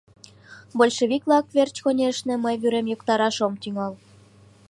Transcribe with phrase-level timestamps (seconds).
[0.79, 3.93] Большевик-влак верч, конешне, мый вӱрем йоктараш ом тӱҥал.